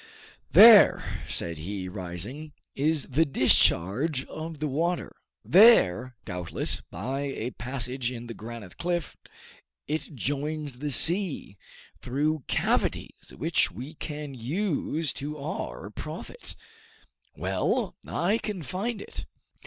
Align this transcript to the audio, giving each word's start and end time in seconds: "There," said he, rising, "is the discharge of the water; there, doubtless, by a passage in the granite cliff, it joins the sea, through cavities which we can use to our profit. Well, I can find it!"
"There," 0.49 1.21
said 1.29 1.59
he, 1.59 1.87
rising, 1.87 2.53
"is 2.75 3.05
the 3.05 3.23
discharge 3.23 4.25
of 4.25 4.57
the 4.57 4.67
water; 4.67 5.15
there, 5.45 6.15
doubtless, 6.25 6.81
by 6.89 7.19
a 7.35 7.51
passage 7.51 8.09
in 8.11 8.25
the 8.25 8.33
granite 8.33 8.79
cliff, 8.79 9.15
it 9.85 10.15
joins 10.15 10.79
the 10.79 10.89
sea, 10.89 11.55
through 11.99 12.45
cavities 12.47 13.31
which 13.37 13.69
we 13.69 13.93
can 13.93 14.33
use 14.33 15.13
to 15.13 15.37
our 15.37 15.91
profit. 15.91 16.55
Well, 17.35 17.95
I 18.03 18.39
can 18.39 18.63
find 18.63 19.01
it!" 19.03 19.27